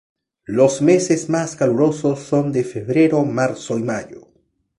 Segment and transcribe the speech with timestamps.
[0.47, 4.29] Los meses más calurosos son de febrero, marzo y mayo.